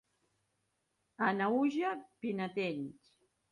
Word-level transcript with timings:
A 1.27 1.29
Naüja, 1.43 1.93
pinetells. 2.25 3.15